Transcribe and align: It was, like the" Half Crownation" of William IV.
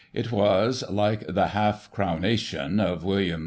It 0.15 0.31
was, 0.31 0.83
like 0.89 1.27
the" 1.31 1.47
Half 1.49 1.91
Crownation" 1.91 2.81
of 2.83 3.03
William 3.03 3.39
IV. 3.39 3.39